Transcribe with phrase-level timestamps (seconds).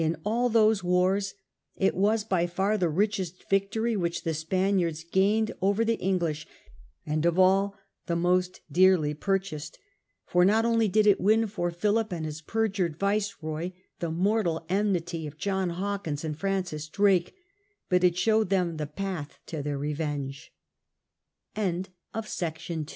[0.01, 1.35] In all those wars
[1.77, 5.85] it was by far the richest victory which the Spaniards gained over I COSTLY TREACHERY
[5.85, 6.47] 15 the English,
[7.05, 7.75] and of all
[8.07, 9.77] the most dearly purchased;
[10.25, 15.27] for not only did it win for PhiUp and his perjured Viceroy the mortal enmity
[15.27, 17.35] of John Hawkins and Francis Drake,
[17.87, 20.01] but it showed them the path to their rev